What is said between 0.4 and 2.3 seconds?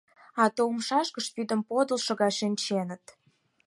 А то умшашкышт вӱдым подылшо